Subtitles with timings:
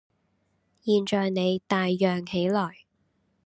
[0.83, 2.85] 現在你大嚷起來，